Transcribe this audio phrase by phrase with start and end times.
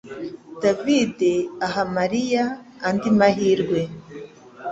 [0.63, 1.33] Davide
[1.65, 2.43] aha Mariya
[2.87, 3.79] andi mahirwe